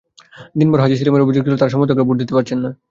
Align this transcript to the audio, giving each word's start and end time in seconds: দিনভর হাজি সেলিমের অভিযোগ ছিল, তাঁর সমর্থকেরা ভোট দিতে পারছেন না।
দিনভর 0.57 0.79
হাজি 0.83 0.95
সেলিমের 0.99 1.23
অভিযোগ 1.25 1.41
ছিল, 1.45 1.55
তাঁর 1.57 1.73
সমর্থকেরা 1.73 2.07
ভোট 2.07 2.17
দিতে 2.21 2.33
পারছেন 2.37 2.59
না। 2.65 2.71